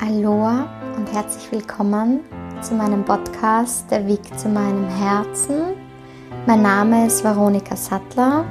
[0.00, 2.20] Aloha und herzlich willkommen
[2.62, 5.74] zu meinem Podcast Der Weg zu meinem Herzen.
[6.46, 8.44] Mein Name ist Veronika Sattler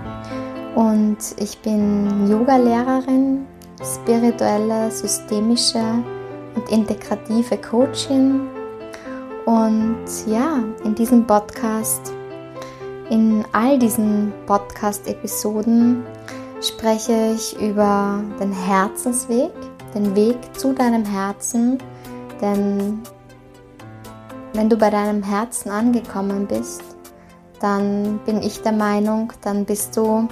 [0.75, 3.47] und ich bin Yoga-Lehrerin,
[3.81, 6.03] spirituelle, systemische
[6.55, 8.41] und integrative Coachin.
[9.45, 12.11] Und ja, in diesem Podcast,
[13.09, 16.03] in all diesen Podcast-Episoden
[16.61, 19.51] spreche ich über den Herzensweg,
[19.93, 21.77] den Weg zu deinem Herzen,
[22.41, 23.01] denn
[24.53, 26.83] wenn du bei deinem Herzen angekommen bist,
[27.59, 30.27] dann bin ich der Meinung, dann bist du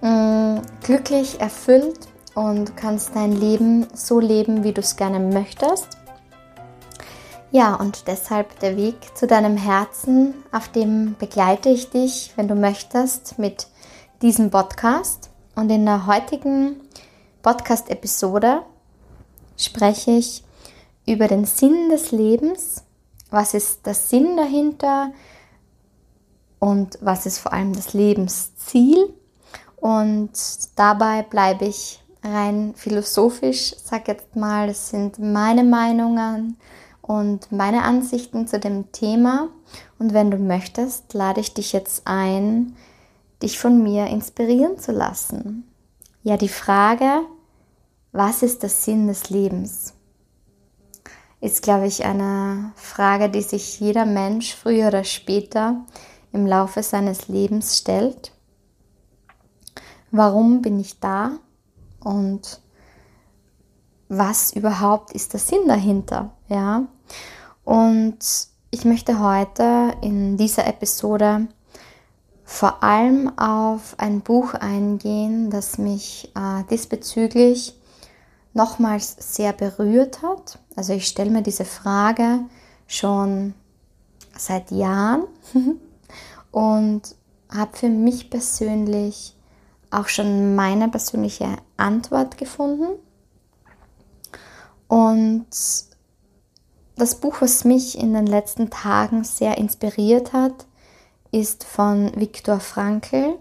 [0.00, 5.88] mh, mm, glücklich, erfüllt und kannst dein Leben so leben, wie du es gerne möchtest.
[7.50, 12.54] Ja, und deshalb der Weg zu deinem Herzen, auf dem begleite ich dich, wenn du
[12.54, 13.68] möchtest, mit
[14.22, 15.30] diesem Podcast.
[15.54, 16.80] Und in der heutigen
[17.42, 18.62] Podcast-Episode
[19.56, 20.44] spreche ich
[21.06, 22.84] über den Sinn des Lebens.
[23.30, 25.12] Was ist der Sinn dahinter?
[26.58, 29.14] Und was ist vor allem das Lebensziel?
[29.76, 30.32] Und
[30.74, 36.56] dabei bleibe ich rein philosophisch, sag jetzt mal, das sind meine Meinungen
[37.02, 39.48] und meine Ansichten zu dem Thema.
[39.98, 42.76] Und wenn du möchtest, lade ich dich jetzt ein,
[43.42, 45.70] dich von mir inspirieren zu lassen.
[46.22, 47.22] Ja, die Frage,
[48.12, 49.94] was ist der Sinn des Lebens?
[51.40, 55.84] Ist, glaube ich, eine Frage, die sich jeder Mensch früher oder später
[56.32, 58.32] im Laufe seines Lebens stellt.
[60.10, 61.38] Warum bin ich da?
[62.00, 62.60] Und
[64.08, 66.30] was überhaupt ist der Sinn dahinter?
[66.48, 66.86] Ja.
[67.64, 68.18] Und
[68.70, 71.48] ich möchte heute in dieser Episode
[72.46, 77.76] vor allem auf ein Buch eingehen, das mich äh, diesbezüglich
[78.54, 80.60] nochmals sehr berührt hat.
[80.76, 82.38] Also ich stelle mir diese Frage
[82.86, 83.52] schon
[84.38, 85.24] seit Jahren
[86.52, 87.02] und
[87.52, 89.36] habe für mich persönlich
[89.90, 92.98] auch schon meine persönliche Antwort gefunden.
[94.86, 95.46] Und
[96.94, 100.65] das Buch, was mich in den letzten Tagen sehr inspiriert hat,
[101.32, 103.38] ist von Viktor Frankl,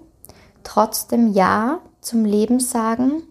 [0.66, 3.23] Trotzdem Ja zum Leben sagen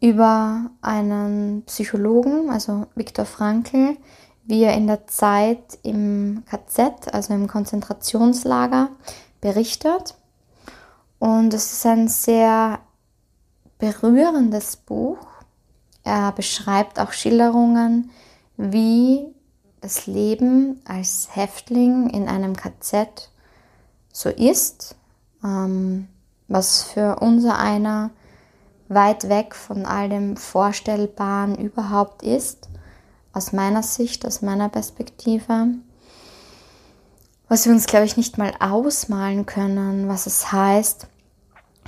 [0.00, 3.96] über einen Psychologen, also Viktor Frankl,
[4.44, 8.88] wie er in der Zeit im KZ, also im Konzentrationslager,
[9.40, 10.16] berichtet.
[11.18, 12.78] Und es ist ein sehr
[13.78, 15.18] berührendes Buch.
[16.04, 18.10] Er beschreibt auch Schilderungen,
[18.56, 19.26] wie
[19.80, 23.30] das Leben als Häftling in einem KZ
[24.12, 24.96] so ist,
[25.44, 26.08] ähm,
[26.48, 28.10] was für unser einer
[28.88, 32.68] weit weg von all dem Vorstellbaren überhaupt ist,
[33.32, 35.68] aus meiner Sicht, aus meiner Perspektive.
[37.48, 41.06] Was wir uns, glaube ich, nicht mal ausmalen können, was es heißt,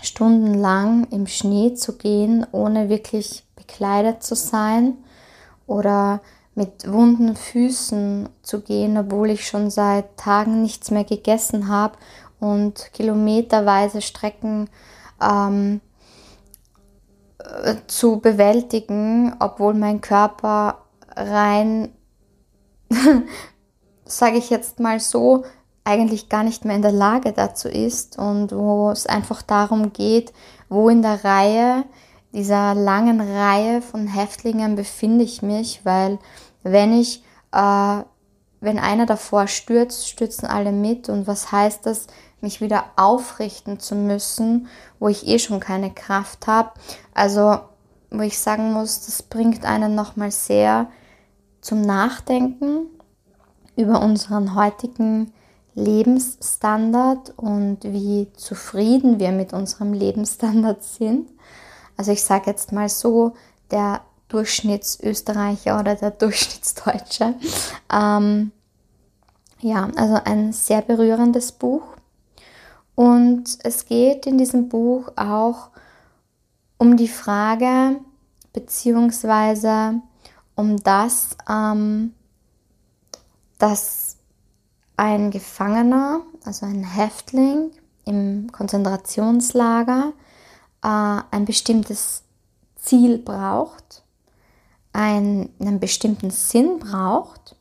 [0.02, 4.96] stundenlang im Schnee zu gehen, ohne wirklich bekleidet zu sein
[5.66, 6.20] oder
[6.60, 11.97] mit wunden Füßen zu gehen, obwohl ich schon seit Tagen nichts mehr gegessen habe
[12.38, 14.69] und kilometerweise Strecken
[15.22, 15.81] ähm,
[17.38, 20.82] äh, zu bewältigen, obwohl mein Körper
[21.16, 21.88] rein,
[24.04, 25.44] sage ich jetzt mal so,
[25.84, 30.34] eigentlich gar nicht mehr in der Lage dazu ist und wo es einfach darum geht,
[30.69, 31.84] wo in der Reihe,
[32.32, 36.19] dieser langen Reihe von Häftlingen befinde ich mich, weil
[36.62, 37.22] wenn ich,
[37.53, 38.03] äh,
[38.60, 42.06] wenn einer davor stürzt, stürzen alle mit und was heißt das,
[42.41, 44.69] mich wieder aufrichten zu müssen,
[44.99, 46.70] wo ich eh schon keine Kraft habe.
[47.15, 47.59] Also,
[48.10, 50.88] wo ich sagen muss, das bringt einen nochmal sehr
[51.60, 52.87] zum Nachdenken
[53.76, 55.32] über unseren heutigen
[55.75, 61.31] Lebensstandard und wie zufrieden wir mit unserem Lebensstandard sind.
[61.96, 63.34] Also ich sage jetzt mal so,
[63.70, 64.00] der
[64.31, 67.35] Durchschnittsösterreicher oder der Durchschnittsdeutsche.
[67.93, 68.53] Ähm,
[69.61, 71.82] ja, also ein sehr berührendes Buch.
[72.94, 75.69] Und es geht in diesem Buch auch
[76.79, 78.00] um die Frage
[78.53, 80.00] beziehungsweise
[80.55, 82.15] um das, ähm,
[83.59, 84.17] dass
[84.97, 87.71] ein Gefangener, also ein Häftling
[88.05, 90.12] im Konzentrationslager,
[90.82, 92.23] äh, ein bestimmtes
[92.77, 94.03] Ziel braucht,
[94.92, 97.56] einen, bestimmten Sinn braucht.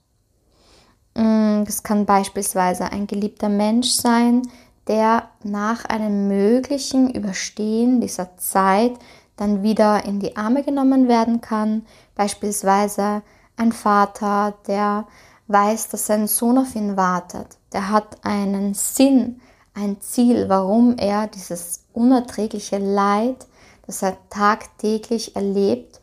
[1.16, 4.42] Mm, das kann beispielsweise ein geliebter Mensch sein,
[4.88, 8.94] der nach einem möglichen Überstehen dieser Zeit
[9.38, 11.86] dann wieder in die Arme genommen werden kann.
[12.16, 13.22] Beispielsweise
[13.56, 15.06] ein Vater, der
[15.48, 17.58] weiß, dass sein Sohn auf ihn wartet.
[17.74, 19.42] Der hat einen Sinn,
[19.74, 23.48] ein Ziel, warum er dieses unerträgliche Leid,
[23.86, 25.99] das er tagtäglich erlebt,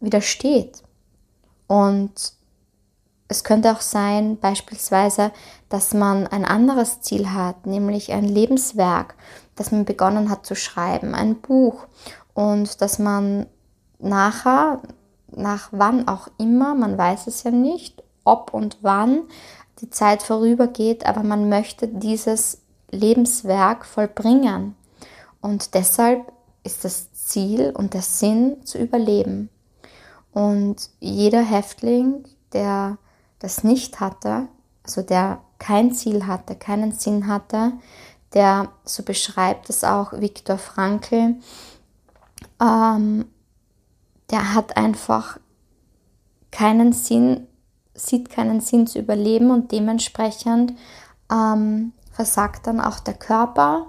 [0.00, 0.82] widersteht.
[1.66, 2.32] Und
[3.28, 5.32] es könnte auch sein, beispielsweise,
[5.68, 9.14] dass man ein anderes Ziel hat, nämlich ein Lebenswerk,
[9.54, 11.86] das man begonnen hat zu schreiben, ein Buch
[12.32, 13.46] und dass man
[13.98, 14.80] nachher,
[15.30, 19.22] nach wann auch immer, man weiß es ja nicht, ob und wann
[19.80, 24.74] die Zeit vorübergeht, aber man möchte dieses Lebenswerk vollbringen.
[25.40, 26.32] Und deshalb
[26.64, 29.50] ist das Ziel und der Sinn zu überleben.
[30.38, 32.96] Und jeder Häftling, der
[33.40, 34.46] das nicht hatte,
[34.84, 37.72] also der kein Ziel hatte, keinen Sinn hatte,
[38.34, 41.34] der, so beschreibt es auch Viktor Frankl,
[42.62, 43.24] ähm,
[44.30, 45.40] der hat einfach
[46.52, 47.48] keinen Sinn,
[47.94, 50.72] sieht keinen Sinn zu überleben und dementsprechend
[51.32, 53.88] ähm, versagt dann auch der Körper,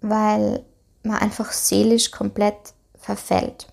[0.00, 0.64] weil
[1.02, 3.69] man einfach seelisch komplett verfällt.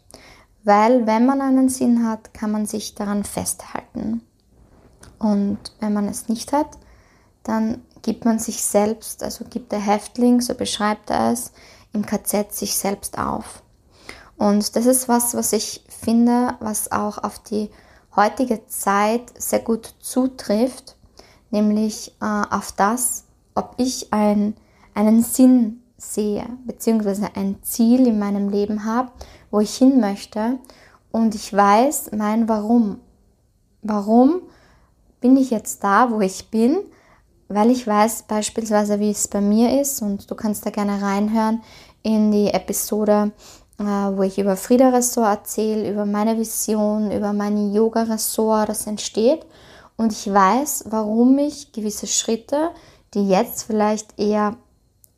[0.67, 4.21] Weil wenn man einen Sinn hat, kann man sich daran festhalten.
[5.17, 6.77] Und wenn man es nicht hat,
[7.43, 11.53] dann gibt man sich selbst, also gibt der Häftling, so beschreibt er es,
[11.93, 13.63] im KZ sich selbst auf.
[14.35, 17.69] Und das ist was, was ich finde, was auch auf die
[18.13, 20.97] heutige Zeit sehr gut zutrifft,
[21.49, 23.23] nämlich äh, auf das,
[23.55, 24.53] ob ich ein,
[24.93, 29.11] einen Sinn sehe, beziehungsweise ein Ziel in meinem Leben habe,
[29.51, 30.59] wo ich hin möchte.
[31.11, 32.99] Und ich weiß mein Warum.
[33.81, 34.41] Warum
[35.19, 36.77] bin ich jetzt da, wo ich bin,
[37.47, 40.01] weil ich weiß beispielsweise, wie es bei mir ist.
[40.01, 41.63] Und du kannst da gerne reinhören
[42.03, 43.31] in die Episode,
[43.79, 48.87] äh, wo ich über Frieda Ressort erzähle, über meine Vision, über mein Yoga Ressort, das
[48.87, 49.45] entsteht.
[49.95, 52.71] Und ich weiß, warum ich gewisse Schritte,
[53.13, 54.55] die jetzt vielleicht eher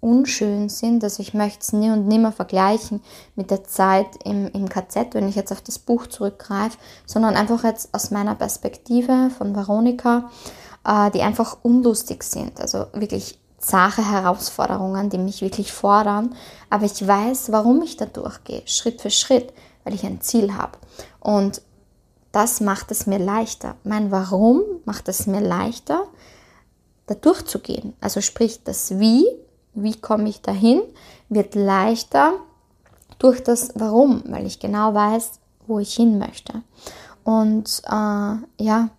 [0.01, 1.03] unschön sind.
[1.03, 3.01] Also ich möchte es nie und nimmer vergleichen
[3.35, 7.63] mit der Zeit im, im KZ, wenn ich jetzt auf das Buch zurückgreife, sondern einfach
[7.63, 10.29] jetzt aus meiner Perspektive von Veronika,
[10.85, 12.59] äh, die einfach unlustig sind.
[12.59, 16.35] Also wirklich zahre Herausforderungen, die mich wirklich fordern.
[16.69, 19.53] Aber ich weiß, warum ich da durchgehe, Schritt für Schritt,
[19.83, 20.77] weil ich ein Ziel habe.
[21.19, 21.61] Und
[22.31, 23.75] das macht es mir leichter.
[23.83, 26.05] Mein Warum macht es mir leichter,
[27.07, 27.93] da durchzugehen.
[28.01, 29.25] Also sprich, das Wie
[29.73, 30.81] wie komme ich dahin,
[31.29, 32.33] wird leichter
[33.19, 36.63] durch das Warum, weil ich genau weiß, wo ich hin möchte.
[37.23, 38.89] Und äh, ja,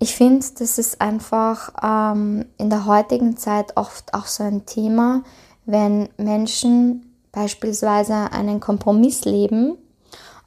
[0.00, 5.22] ich finde, das ist einfach ähm, in der heutigen Zeit oft auch so ein Thema,
[5.66, 9.76] wenn Menschen beispielsweise einen Kompromiss leben,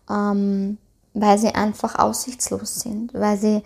[0.09, 0.77] ähm,
[1.13, 3.61] weil sie einfach aussichtslos sind, weil sie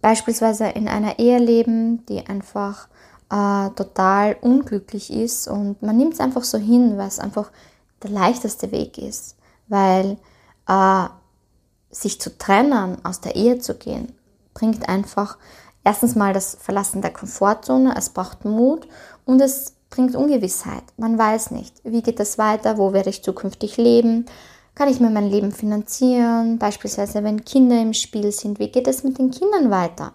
[0.00, 2.88] beispielsweise in einer Ehe leben, die einfach
[3.30, 7.50] äh, total unglücklich ist und man nimmt es einfach so hin, weil es einfach
[8.02, 9.36] der leichteste Weg ist,
[9.68, 10.18] weil
[10.68, 11.04] äh,
[11.90, 14.12] sich zu trennen, aus der Ehe zu gehen,
[14.54, 15.38] bringt einfach
[15.84, 18.86] erstens mal das Verlassen der Komfortzone, es braucht Mut
[19.24, 20.82] und es bringt Ungewissheit.
[20.96, 24.26] Man weiß nicht, wie geht es weiter, wo werde ich zukünftig leben,
[24.74, 29.04] kann ich mir mein Leben finanzieren, beispielsweise wenn Kinder im Spiel sind, wie geht es
[29.04, 30.12] mit den Kindern weiter?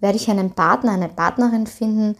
[0.00, 2.16] Werde ich einen Partner, eine Partnerin finden,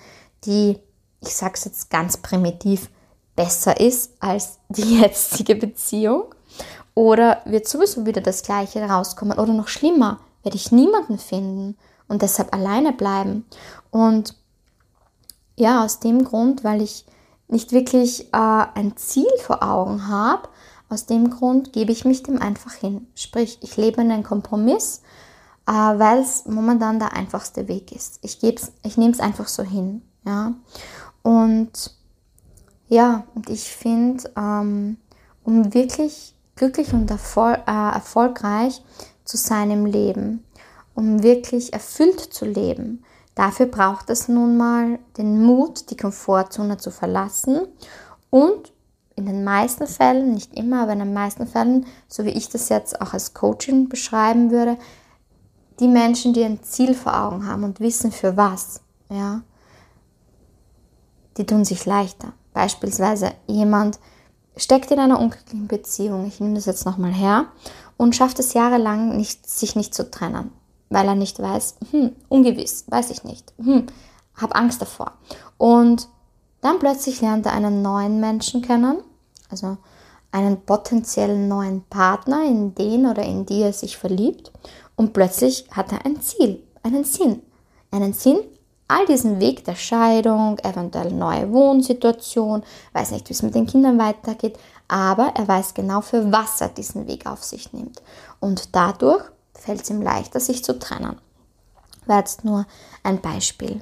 [0.47, 0.79] die,
[1.21, 2.91] ich sage es jetzt ganz primitiv,
[3.37, 6.35] besser ist als die jetzige Beziehung?
[6.95, 9.39] Oder wird sowieso wieder das Gleiche rauskommen?
[9.39, 13.45] Oder noch schlimmer, werde ich niemanden finden und deshalb alleine bleiben?
[13.91, 14.37] Und
[15.57, 17.05] ja, aus dem Grund, weil ich
[17.49, 20.49] nicht wirklich äh, ein Ziel vor Augen habe,
[20.89, 23.07] aus dem Grund gebe ich mich dem einfach hin.
[23.15, 25.03] Sprich, ich lebe in einen Kompromiss,
[25.67, 28.19] äh, weil es momentan der einfachste Weg ist.
[28.23, 30.03] Ich, ich nehme es einfach so hin.
[30.25, 30.55] Ja?
[31.23, 31.95] Und
[32.89, 34.99] ja, und ich finde, ähm,
[35.43, 38.83] um wirklich glücklich und erfol äh, erfolgreich
[39.25, 40.45] zu sein im Leben,
[40.95, 43.05] um wirklich erfüllt zu leben,
[43.35, 47.63] dafür braucht es nun mal den Mut, die Komfortzone zu verlassen
[48.31, 48.73] und
[49.17, 52.69] in den meisten Fällen, nicht immer, aber in den meisten Fällen, so wie ich das
[52.69, 54.77] jetzt auch als Coaching beschreiben würde,
[55.81, 59.43] die Menschen, die ein Ziel vor Augen haben und wissen für was, ja,
[61.37, 62.33] die tun sich leichter.
[62.53, 63.99] Beispielsweise jemand
[64.57, 67.47] steckt in einer unglücklichen Beziehung, ich nehme das jetzt nochmal her,
[67.97, 70.53] und schafft es jahrelang nicht, sich nicht zu trennen,
[70.91, 73.87] weil er nicht weiß, hm, ungewiss, weiß ich nicht, hm,
[74.35, 75.13] habe Angst davor.
[75.59, 76.09] Und
[76.65, 79.03] Dann plötzlich lernt er einen neuen Menschen kennen,
[79.51, 79.77] also
[80.33, 84.51] einen potenziellen neuen Partner, in den oder in die er sich verliebt.
[84.97, 87.43] Und plötzlich hat er ein Ziel, einen Sinn.
[87.91, 88.39] Einen Sinn,
[88.95, 93.99] all diesen Weg der Scheidung, eventuell neue Wohnsituation, weiß nicht, wie es mit den Kindern
[93.99, 98.03] weitergeht, aber er weiß genau, für was er diesen Weg auf sich nimmt.
[98.41, 99.25] Und dadurch
[99.55, 101.17] fällt es ihm leichter, sich zu trennen.
[102.07, 102.67] War jetzt nur
[103.03, 103.81] ein Beispiel.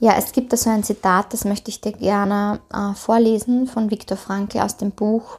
[0.00, 3.90] Ja, es gibt da so ein Zitat, das möchte ich dir gerne äh, vorlesen von
[3.90, 5.38] Viktor Frankl aus dem Buch.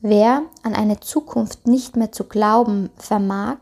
[0.00, 3.56] Wer an eine Zukunft nicht mehr zu glauben vermag,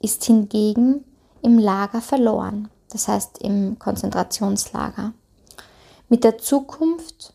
[0.00, 1.04] ist hingegen
[1.42, 5.12] im Lager verloren, das heißt im Konzentrationslager.
[6.08, 7.34] Mit der Zukunft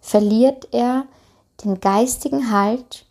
[0.00, 1.06] verliert er
[1.64, 3.06] den geistigen Halt,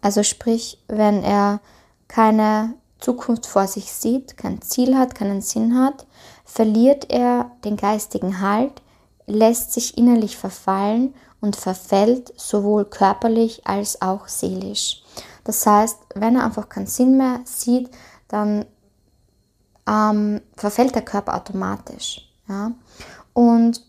[0.00, 1.60] also sprich, wenn er
[2.06, 6.06] keine Zukunft vor sich sieht, kein Ziel hat, keinen Sinn hat,
[6.44, 8.82] verliert er den geistigen Halt,
[9.26, 15.02] lässt sich innerlich verfallen und verfällt sowohl körperlich als auch seelisch.
[15.44, 17.90] Das heißt, wenn er einfach keinen Sinn mehr sieht,
[18.28, 18.66] dann
[19.88, 22.28] ähm, verfällt der Körper automatisch.
[22.48, 22.72] Ja?
[23.32, 23.82] Und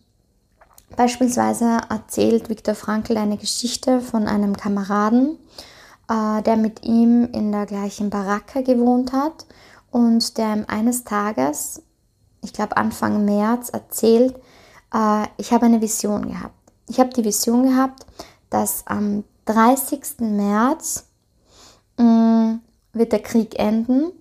[0.95, 5.37] beispielsweise erzählt Viktor Frankl eine Geschichte von einem Kameraden,
[6.09, 9.45] äh, der mit ihm in der gleichen Baracke gewohnt hat
[9.91, 11.81] und der ihm eines Tages,
[12.41, 14.35] ich glaube Anfang März, erzählt,
[14.93, 16.55] äh, ich habe eine Vision gehabt.
[16.87, 18.05] Ich habe die Vision gehabt,
[18.49, 20.21] dass am 30.
[20.21, 21.05] März
[21.97, 22.61] mh, mm,
[22.93, 24.11] wird der Krieg enden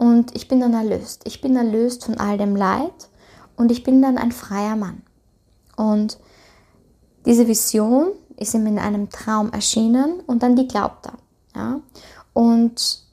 [0.00, 1.24] und ich bin dann erlöst.
[1.26, 3.10] Ich bin erlöst von all dem Leid
[3.56, 5.02] und ich bin dann ein freier Mann.
[5.76, 6.18] Und
[7.26, 11.18] diese Vision ist ihm in einem Traum erschienen und an die glaubt er.
[11.54, 11.80] Ja?
[12.32, 13.04] Und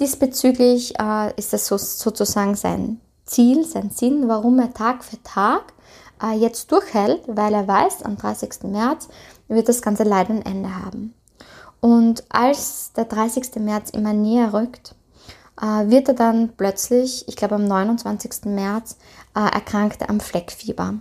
[0.00, 5.74] diesbezüglich äh, ist das so, sozusagen sein Ziel, sein Sinn, warum er Tag für Tag
[6.22, 8.62] äh, jetzt durchhält, weil er weiß, am 30.
[8.62, 9.08] März
[9.48, 11.12] wird das ganze Leid ein Ende haben.
[11.80, 13.56] Und als der 30.
[13.56, 14.94] März immer näher rückt,
[15.60, 18.46] wird er dann plötzlich, ich glaube am 29.
[18.46, 18.96] März,
[19.34, 20.94] äh, erkrankt am Fleckfieber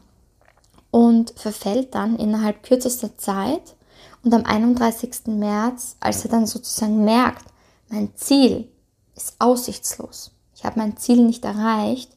[0.92, 3.76] und verfällt dann innerhalb kürzester Zeit.
[4.24, 5.28] Und am 31.
[5.28, 7.46] März, als er dann sozusagen merkt,
[7.90, 8.70] mein Ziel
[9.16, 12.12] ist aussichtslos, ich habe mein Ziel nicht erreicht,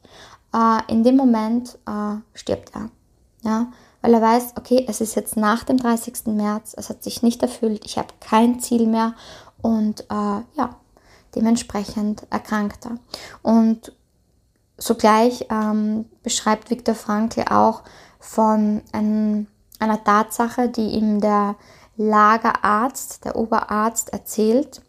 [0.53, 2.91] äh, in dem Moment äh, stirbt er.
[3.43, 3.73] Ja?
[4.01, 6.27] Weil er weiß, okay, es ist jetzt nach dem 30.
[6.27, 9.15] März, es hat sich nicht erfüllt, ich habe kein Ziel mehr
[9.61, 10.77] und äh, ja,
[11.35, 12.99] dementsprechend erkrankt er.
[13.43, 13.93] Und
[14.77, 17.83] sogleich ähm, beschreibt Viktor Frankl auch
[18.19, 19.47] von einem,
[19.79, 21.57] einer Tatsache, die ihm der
[21.97, 24.83] Lagerarzt, der Oberarzt erzählt,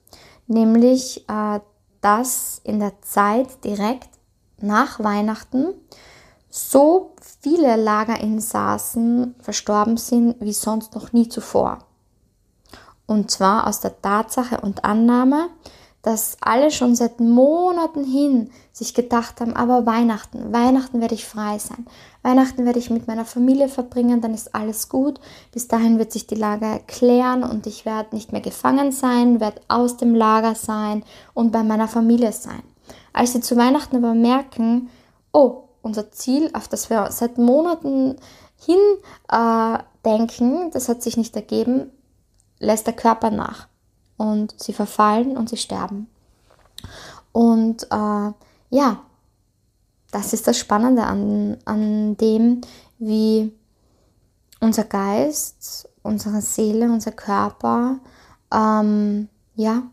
[0.48, 1.60] nämlich, äh,
[2.02, 4.10] dass in der Zeit direkt
[4.60, 5.74] nach Weihnachten
[6.50, 11.80] so viele Lagerinsassen verstorben sind wie sonst noch nie zuvor.
[13.06, 15.50] Und zwar aus der Tatsache und Annahme,
[16.04, 21.58] dass alle schon seit Monaten hin sich gedacht haben, aber Weihnachten, Weihnachten werde ich frei
[21.58, 21.88] sein.
[22.22, 25.22] Weihnachten werde ich mit meiner Familie verbringen, dann ist alles gut.
[25.54, 29.62] Bis dahin wird sich die Lage erklären und ich werde nicht mehr gefangen sein, werde
[29.70, 32.64] aus dem Lager sein und bei meiner Familie sein.
[33.14, 34.90] Als sie zu Weihnachten aber merken,
[35.32, 38.18] oh, unser Ziel, auf das wir seit Monaten
[38.60, 38.80] hin
[39.32, 41.92] äh, denken, das hat sich nicht ergeben,
[42.60, 43.68] lässt der Körper nach
[44.18, 46.08] und sie verfallen und sie sterben.
[47.32, 48.32] Und äh,
[48.70, 49.02] ja,
[50.12, 52.62] das ist das Spannende an, an dem,
[53.00, 53.52] wie
[54.60, 58.00] unser Geist, unsere Seele, unser Körper,
[58.52, 59.84] ähm, ja,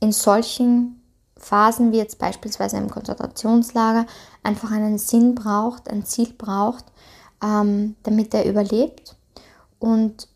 [0.00, 1.00] in solchen
[1.36, 4.06] Phasen wie jetzt beispielsweise im Konzentrationslager
[4.42, 6.84] einfach einen Sinn braucht, ein Ziel braucht,
[7.42, 9.16] ähm, damit er überlebt.
[9.78, 10.28] Und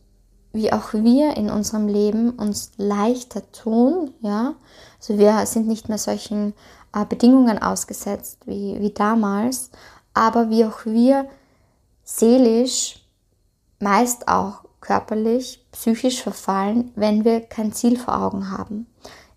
[0.53, 4.55] wie auch wir in unserem Leben uns leichter tun, ja.
[4.99, 6.55] Also wir sind nicht mehr solchen
[6.95, 9.71] äh, Bedingungen ausgesetzt wie, wie damals,
[10.15, 11.29] aber wie auch wir
[12.05, 13.05] seelisch,
[13.79, 18.87] meist auch körperlich, psychisch verfallen, wenn wir kein Ziel vor Augen haben.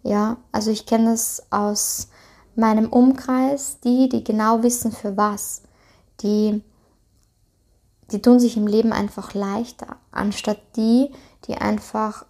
[0.03, 2.07] Ja, also ich kenne das aus
[2.55, 5.61] meinem Umkreis, die, die genau wissen für was,
[6.21, 6.63] die
[8.11, 11.11] die tun sich im Leben einfach leichter, anstatt die,
[11.47, 12.25] die einfach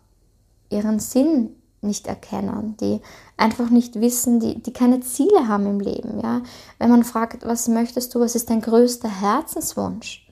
[0.69, 3.01] ihren Sinn nicht erkennen, die
[3.37, 6.19] einfach nicht wissen, die, die keine Ziele haben im Leben.
[6.21, 6.41] Ja?
[6.77, 10.27] Wenn man fragt, was möchtest du, was ist dein größter Herzenswunsch?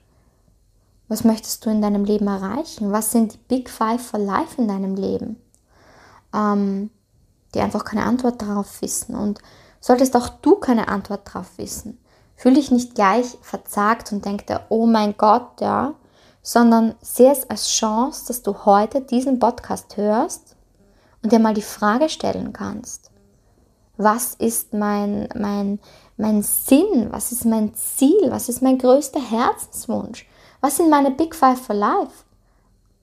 [1.08, 2.92] Was möchtest du in deinem Leben erreichen?
[2.92, 5.36] Was sind die Big Five for Life in deinem Leben?
[6.32, 6.90] Ähm,
[7.52, 9.16] die einfach keine Antwort darauf wissen.
[9.16, 9.40] Und
[9.80, 11.98] solltest auch du keine Antwort darauf wissen,
[12.40, 15.92] Fühl dich nicht gleich verzagt und denk dir, oh mein Gott, ja,
[16.40, 20.56] sondern sehe es als Chance, dass du heute diesen Podcast hörst
[21.22, 23.10] und dir mal die Frage stellen kannst.
[23.98, 25.80] Was ist mein, mein,
[26.16, 27.08] mein Sinn?
[27.10, 28.30] Was ist mein Ziel?
[28.30, 30.26] Was ist mein größter Herzenswunsch?
[30.62, 32.24] Was sind meine Big Five for Life?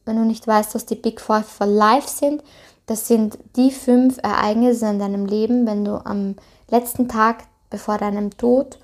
[0.05, 2.43] Wenn du nicht weißt, was die Big Five for Life sind,
[2.87, 6.37] das sind die fünf Ereignisse in deinem Leben, wenn du am
[6.71, 8.79] letzten Tag bevor deinem Tod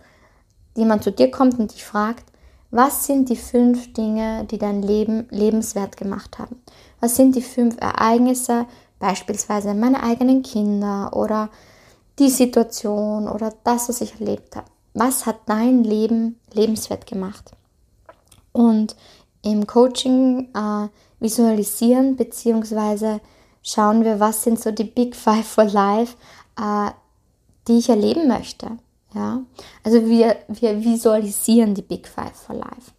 [0.76, 2.26] jemand zu dir kommt und dich fragt,
[2.72, 6.62] was sind die fünf Dinge, die dein Leben lebenswert gemacht haben?
[7.00, 8.66] Was sind die fünf Ereignisse,
[8.98, 11.50] beispielsweise meine eigenen Kinder oder
[12.18, 14.68] die Situation oder das, was ich erlebt habe?
[14.96, 17.52] Was hat dein Leben lebenswert gemacht?
[18.52, 18.96] Und
[19.44, 20.88] im Coaching äh,
[21.20, 23.20] visualisieren bzw.
[23.62, 26.16] schauen wir, was sind so die Big Five for Life,
[26.60, 26.90] äh,
[27.68, 28.78] die ich erleben möchte.
[29.14, 29.42] Ja?
[29.84, 32.92] Also wir, wir visualisieren die Big Five for Life.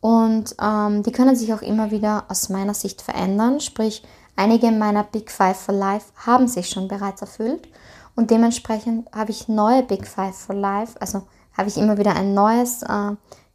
[0.00, 3.60] Und ähm, die können sich auch immer wieder aus meiner Sicht verändern.
[3.60, 4.02] Sprich,
[4.36, 7.68] einige meiner Big Five for Life haben sich schon bereits erfüllt.
[8.16, 11.00] Und dementsprechend habe ich neue Big Five for Life.
[11.00, 11.22] Also
[11.56, 13.12] habe ich immer wieder ein neues äh,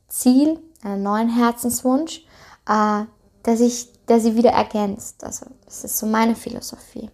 [0.08, 2.24] Ziel, einen neuen Herzenswunsch,
[2.68, 3.04] äh,
[3.46, 5.24] der, sich, der sie wieder ergänzt.
[5.24, 7.10] Also das ist so meine Philosophie.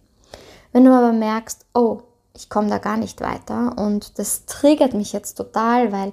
[0.72, 2.02] Wenn du aber merkst, oh,
[2.34, 6.12] ich komme da gar nicht weiter und das triggert mich jetzt total, weil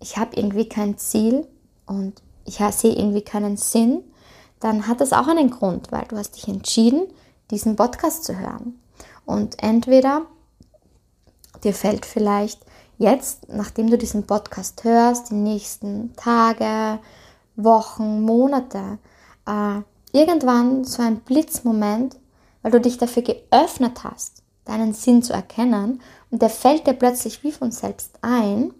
[0.00, 1.46] ich habe irgendwie kein Ziel
[1.86, 4.02] und ich sehe irgendwie keinen Sinn,
[4.60, 7.02] dann hat das auch einen Grund, weil du hast dich entschieden,
[7.50, 8.80] diesen Podcast zu hören.
[9.24, 10.22] Und entweder
[11.62, 12.64] dir fällt vielleicht
[12.96, 16.98] jetzt, nachdem du diesen Podcast hörst, die nächsten Tage,
[17.56, 18.98] Wochen, Monate,
[19.46, 19.80] äh,
[20.12, 22.16] irgendwann so ein Blitzmoment,
[22.62, 27.42] weil du dich dafür geöffnet hast, deinen Sinn zu erkennen und der fällt dir plötzlich
[27.42, 28.74] wie von selbst ein,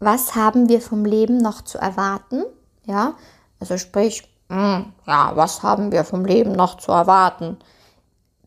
[0.00, 2.44] was haben wir vom Leben noch zu erwarten?
[2.86, 3.14] Ja,
[3.60, 7.58] also sprich, mh, hm, ja, was haben wir vom Leben noch zu erwarten?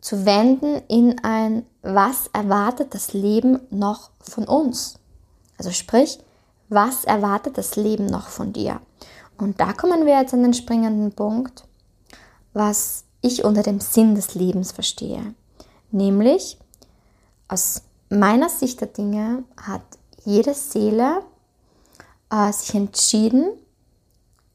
[0.01, 4.95] Zu wenden in ein, was erwartet das Leben noch von uns?
[5.57, 6.19] Also sprich,
[6.67, 8.81] was erwartet das Leben noch von dir?
[9.37, 11.63] Und da kommen wir jetzt an den springenden Punkt,
[12.53, 15.35] was ich unter dem Sinn des Lebens verstehe.
[15.91, 16.57] Nämlich,
[17.47, 19.83] aus meiner Sicht der Dinge hat
[20.25, 21.23] jede Seele
[22.33, 23.53] äh, sich entschieden,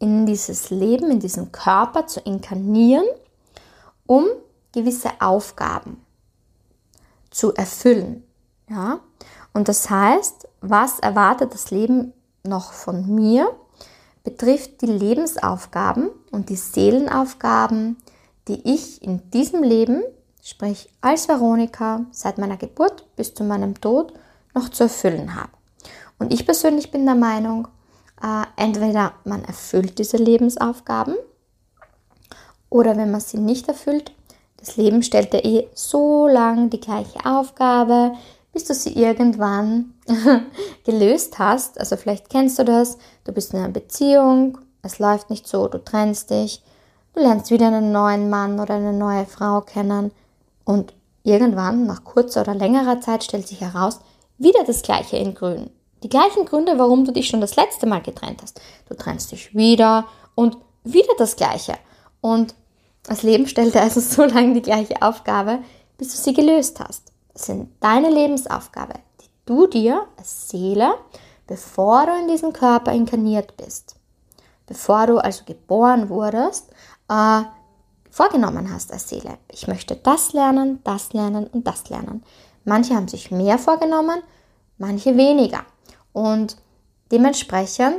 [0.01, 3.07] in dieses Leben, in diesen Körper zu inkarnieren,
[4.07, 4.27] um
[4.73, 6.05] gewisse Aufgaben
[7.31, 8.25] zu erfüllen.
[8.69, 9.01] Ja?
[9.53, 12.13] Und das heißt, was erwartet das Leben
[12.45, 13.55] noch von mir,
[14.25, 17.97] betrifft die Lebensaufgaben und die Seelenaufgaben,
[18.47, 20.03] die ich in diesem Leben,
[20.43, 24.13] sprich als Veronika, seit meiner Geburt bis zu meinem Tod
[24.55, 25.58] noch zu erfüllen habe.
[26.19, 27.69] Und ich persönlich bin der Meinung,
[28.23, 31.15] äh, entweder man erfüllt diese Lebensaufgaben
[32.71, 34.13] oder wenn man sie nicht erfüllt,
[34.59, 38.13] das Leben stellt dir eh so lang die gleiche Aufgabe,
[38.53, 39.95] bis du sie irgendwann
[40.85, 41.79] gelöst hast.
[41.79, 45.79] Also vielleicht kennst du das, du bist in einer Beziehung, es läuft nicht so, du
[45.79, 46.63] trennst dich,
[47.15, 50.11] du lernst wieder einen neuen Mann oder eine neue Frau kennen
[50.65, 54.01] und irgendwann, nach kurzer oder längerer Zeit, stellt sich heraus,
[54.39, 55.71] wieder das gleiche in grün.
[56.03, 58.61] Die gleichen Gründe, warum du dich schon das letzte Mal getrennt hast.
[58.89, 61.75] Du trennst dich wieder und wieder das gleiche.
[62.21, 62.55] Und
[63.05, 65.61] das Leben stellt dir also so lange die gleiche Aufgabe,
[65.97, 67.13] bis du sie gelöst hast.
[67.33, 70.95] Das sind deine Lebensaufgabe, die du dir als Seele,
[71.47, 73.97] bevor du in diesen Körper inkarniert bist,
[74.67, 76.71] bevor du also geboren wurdest,
[77.09, 77.43] äh,
[78.11, 79.39] vorgenommen hast als Seele.
[79.51, 82.25] Ich möchte das lernen, das lernen und das lernen.
[82.65, 84.23] Manche haben sich mehr vorgenommen,
[84.77, 85.65] manche weniger.
[86.19, 86.57] Und
[87.13, 87.99] dementsprechend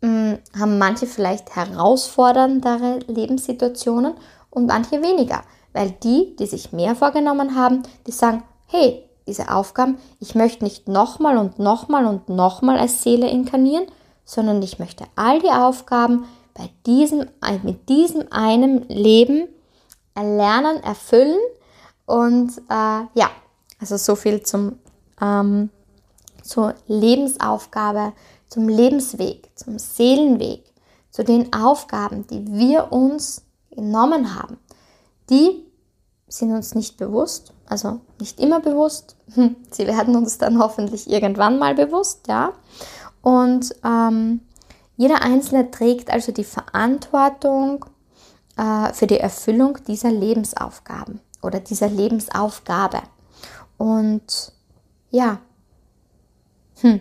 [0.00, 4.14] mh, hm, haben manche vielleicht herausforderndere Lebenssituationen
[4.50, 5.42] und manche weniger.
[5.72, 10.86] Weil die, die sich mehr vorgenommen haben, die sagen, hey, diese Aufgaben, ich möchte nicht
[10.86, 13.86] nochmal und nochmal und nochmal als Seele inkarnieren,
[14.24, 16.24] sondern ich möchte all die Aufgaben
[16.54, 17.26] bei diesem,
[17.64, 19.48] mit diesem einem Leben
[20.14, 21.40] erlernen, erfüllen.
[22.06, 23.28] Und äh, ja,
[23.80, 24.78] also so viel zum,
[25.20, 25.70] ähm,
[26.46, 28.12] zur Lebensaufgabe,
[28.48, 30.64] zum Lebensweg, zum Seelenweg,
[31.10, 34.58] zu den Aufgaben, die wir uns genommen haben.
[35.30, 35.64] Die
[36.28, 39.16] sind uns nicht bewusst, also nicht immer bewusst.
[39.70, 42.52] Sie werden uns dann hoffentlich irgendwann mal bewusst, ja.
[43.22, 44.40] Und ähm,
[44.96, 47.84] jeder Einzelne trägt also die Verantwortung
[48.56, 53.02] äh, für die Erfüllung dieser Lebensaufgaben oder dieser Lebensaufgabe.
[53.78, 54.52] Und
[55.10, 55.38] ja,
[56.80, 57.00] hm.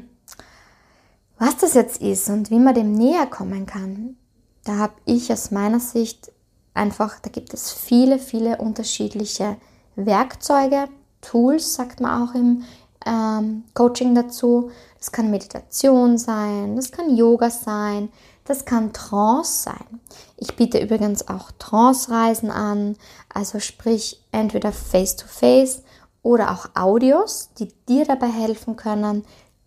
[1.38, 4.18] was das jetzt ist und wie man dem näher kommen kann,
[4.64, 6.32] da habe ich aus meiner Sicht
[6.74, 9.58] einfach, da gibt es viele, viele unterschiedliche
[9.96, 10.90] Werkzeuge,
[11.22, 12.64] Tools, sagt man auch im
[13.06, 14.72] ähm, Coaching dazu.
[15.00, 18.10] Das kann Meditation sein, das kann Yoga sein,
[18.46, 20.02] das kann Trance sein.
[20.38, 22.96] Ich biete übrigens auch Trance-Reisen an,
[23.34, 25.84] also sprich entweder face-to-face -face
[26.24, 29.24] oder auch Audios, die dir dabei helfen können,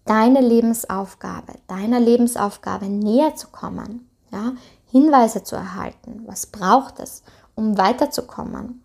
[0.09, 4.09] deine Lebensaufgabe, deiner Lebensaufgabe näher zu kommen.
[4.33, 4.53] Ja,
[4.90, 6.23] Hinweise zu erhalten.
[6.27, 7.23] Was braucht es,
[7.55, 8.83] um weiterzukommen,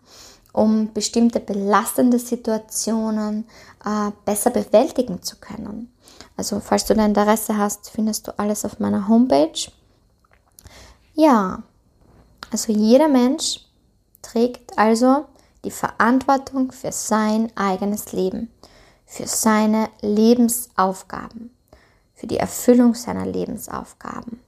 [0.52, 3.44] um bestimmte belastende Situationen
[3.84, 5.92] äh, besser bewältigen zu können.
[6.36, 9.70] Also falls du da Interesse hast, findest du alles auf meiner Homepage.
[11.14, 11.62] Ja,
[12.50, 13.60] also jeder Mensch
[14.22, 15.26] trägt also
[15.64, 18.50] die Verantwortung für sein eigenes Leben,
[19.14, 21.54] für seine Lebensaufgaben,
[22.14, 24.40] für die Erfüllung seiner Lebensaufgaben.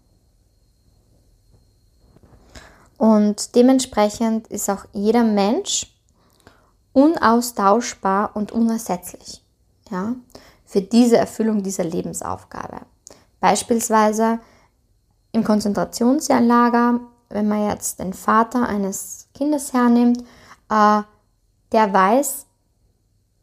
[2.98, 5.94] Und dementsprechend ist auch jeder Mensch
[6.92, 9.44] unaustauschbar und unersetzlich
[9.88, 10.16] ja,
[10.64, 12.80] für diese Erfüllung dieser Lebensaufgabe.
[13.38, 14.40] Beispielsweise
[15.30, 20.22] im Konzentrationslager, wenn man jetzt den Vater eines Kindes hernimmt,
[20.70, 21.02] äh,
[21.70, 22.46] der weiß,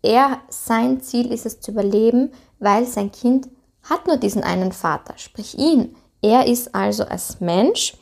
[0.03, 3.49] er, sein Ziel ist es zu überleben, weil sein Kind
[3.83, 5.95] hat nur diesen einen Vater, sprich ihn.
[6.21, 7.97] Er ist also als Mensch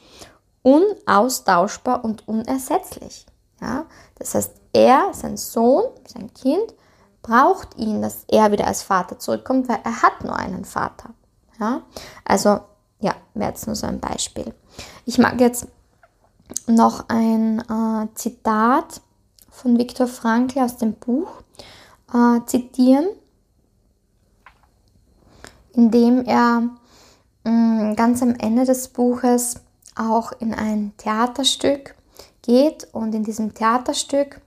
[0.64, 3.26] unaustauschbar und unersetzlich.
[3.62, 3.86] Ja?
[4.16, 6.74] Das heißt, er, sein Sohn, sein Kind,
[7.22, 11.12] braucht ihn, dass er wieder als Vater zurückkommt, weil er hat nur einen Vater.
[11.60, 11.84] Ja?
[12.26, 12.62] Also,
[13.00, 14.54] ja, wäre jetzt nur so ein Beispiel.
[15.06, 15.68] Ich mag jetzt
[16.68, 19.02] noch ein äh, Zitat
[19.50, 21.30] von Viktor Frankl aus dem Buch
[22.13, 23.08] äh, zitieren,
[25.74, 26.69] in dem er
[27.43, 29.56] mh, mm, ganz am Ende des Buches
[29.95, 31.95] auch in ein Theaterstück
[32.41, 32.88] geht.
[32.93, 34.41] Und in diesem Theaterstück,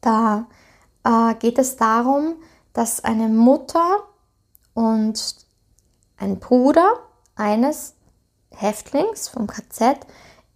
[0.00, 0.46] da
[1.04, 2.36] äh, geht es darum,
[2.72, 4.04] dass eine Mutter
[4.74, 5.36] und
[6.18, 7.00] ein Bruder
[7.34, 7.94] eines
[8.50, 10.06] Häftlings vom KZ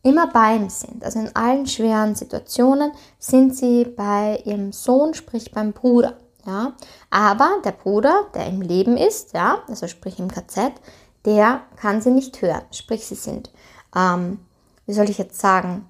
[0.02, 1.04] immer bei ihm sind.
[1.04, 6.16] Also in allen schweren Situationen sind sie bei ihrem Sohn, sprich beim Bruder.
[6.46, 6.74] Ja?
[7.10, 10.72] Aber der Bruder, der im Leben ist, ja, also sprich im KZ,
[11.24, 12.62] der kann sie nicht hören.
[12.70, 13.50] Sprich, sie sind,
[13.94, 14.38] ähm,
[14.86, 15.86] wie soll ich jetzt sagen,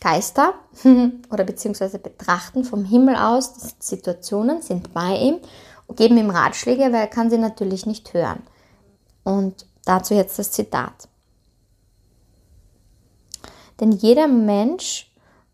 [0.00, 0.54] Geister
[1.30, 5.40] oder beziehungsweise betrachten vom Himmel aus die Situationen, sind bei ihm
[5.86, 8.42] und geben ihm Ratschläge, weil er kann sie natürlich nicht hören.
[9.24, 11.09] Und dazu jetzt das Zitat.
[13.80, 15.10] Denn jeder Mensch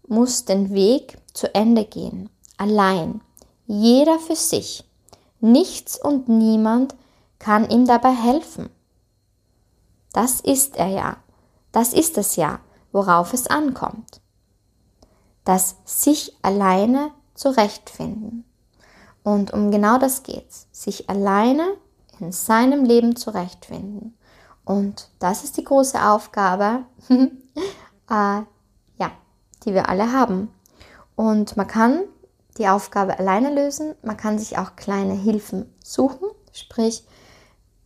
[0.09, 3.21] muss den Weg zu Ende gehen, allein,
[3.67, 4.85] jeder für sich.
[5.41, 6.95] Nichts und niemand
[7.39, 8.71] kann ihm dabei helfen.
[10.13, 11.17] Das ist er ja.
[11.73, 12.61] Das ist es ja,
[12.93, 14.21] worauf es ankommt.
[15.45, 18.45] Das sich alleine zurechtfinden.
[19.23, 20.69] Und um genau das geht's.
[20.73, 21.67] Sich alleine
[22.19, 24.17] in seinem Leben zurechtfinden.
[24.65, 26.85] Und das ist die große Aufgabe,
[28.11, 28.43] äh,
[28.99, 29.11] ja,
[29.65, 30.49] die wir alle haben.
[31.15, 32.01] Und man kann
[32.59, 33.95] die Aufgabe alleine lösen.
[34.03, 36.29] Man kann sich auch kleine Hilfen suchen.
[36.53, 37.05] Sprich,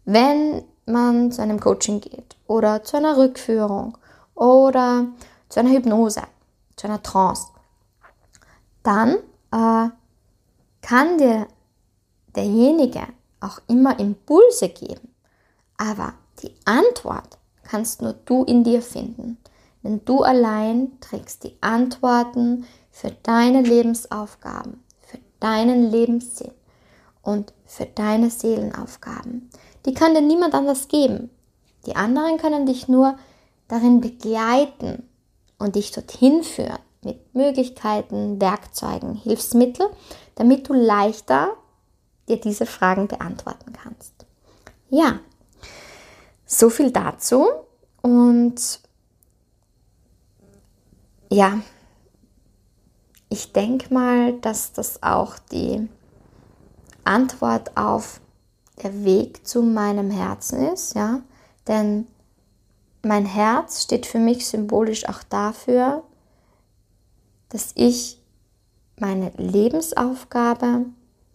[0.04, 3.96] wenn man zu einem Coaching geht oder zu einer Rückführung
[4.34, 5.06] oder
[5.48, 6.22] zu einer Hypnose,
[6.76, 7.48] zu einer Trance,
[8.82, 9.16] dann
[9.52, 9.90] äh,
[10.82, 11.46] kann dir
[12.34, 13.02] derjenige
[13.40, 15.14] auch immer Impulse geben,
[15.76, 19.38] aber die Antwort kannst nur du in dir finden,
[19.82, 26.52] denn du allein trägst die Antworten für deine Lebensaufgaben, für deinen Lebenssinn
[27.22, 29.50] und für deine Seelenaufgaben.
[29.86, 31.30] Die kann dir niemand anders geben.
[31.86, 33.16] Die anderen können dich nur
[33.68, 35.08] darin begleiten
[35.58, 39.88] und dich dorthin führen mit Möglichkeiten, Werkzeugen, Hilfsmittel,
[40.34, 41.50] damit du leichter
[42.28, 44.26] dir diese Fragen beantworten kannst.
[44.90, 45.20] Ja,
[46.44, 47.46] so viel dazu
[48.02, 48.80] und
[51.30, 51.60] ja,
[53.28, 55.88] ich denke mal, dass das auch die
[57.04, 58.20] Antwort auf
[58.82, 61.20] der Weg zu meinem Herzen ist, ja,
[61.68, 62.06] denn
[63.02, 66.02] mein Herz steht für mich symbolisch auch dafür,
[67.48, 68.20] dass ich
[68.98, 70.86] meine Lebensaufgabe,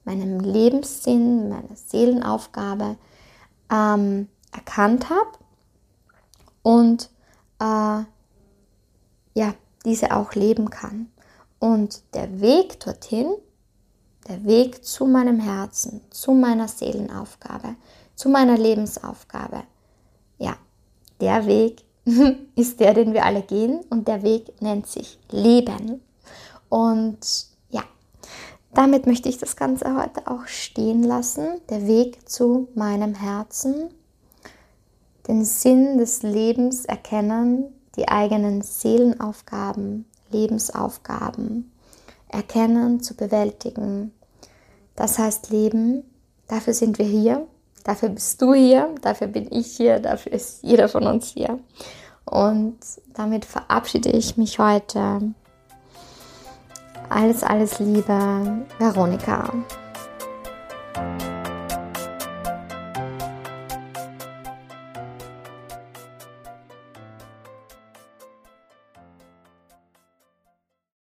[0.03, 2.97] meinem Lebenssinn, meine Seelenaufgabe
[3.71, 5.31] ähm, erkannt habe
[6.61, 7.09] und
[7.59, 8.03] äh,
[9.37, 9.53] ja,
[9.85, 11.09] diese auch leben kann.
[11.59, 13.33] Und der Weg dorthin,
[14.27, 17.75] der Weg zu meinem Herzen, zu meiner Seelenaufgabe,
[18.15, 19.63] zu meiner Lebensaufgabe,
[20.37, 20.57] ja,
[21.21, 21.83] der Weg
[22.55, 26.01] ist der, den wir alle gehen und der Weg nennt sich Leben.
[26.69, 27.83] Und ja,
[28.73, 31.61] damit möchte ich das Ganze heute auch stehen lassen.
[31.69, 33.89] Der Weg zu meinem Herzen,
[35.27, 41.71] den Sinn des Lebens erkennen, die eigenen Seelenaufgaben, Lebensaufgaben
[42.27, 44.11] erkennen, zu bewältigen.
[44.95, 46.03] Das heißt Leben,
[46.47, 47.47] dafür sind wir hier
[47.85, 51.59] Dafür bist du hier, dafür bin ich hier, dafür ist jeder von uns hier.
[52.25, 52.79] Und
[53.13, 55.21] damit verabschiede ich mich heute.
[57.09, 59.53] Alles, alles Liebe, Veronika.